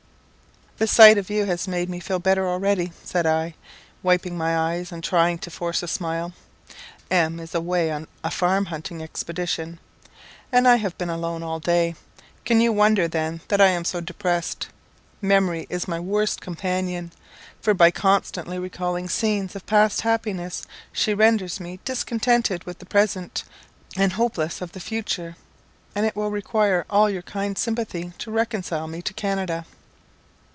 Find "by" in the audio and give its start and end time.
17.75-17.91